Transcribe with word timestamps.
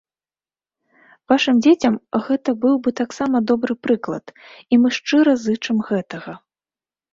Вашым 1.31 1.55
дзецям 1.65 1.95
гэта 2.29 2.49
быў 2.65 2.75
бы 2.89 2.95
таксама 3.01 3.37
добры 3.53 3.73
прыклад, 3.89 4.25
і 4.73 4.83
мы 4.83 4.89
шчыра 4.99 5.39
зычым 5.45 5.77
гэтага. 5.93 6.31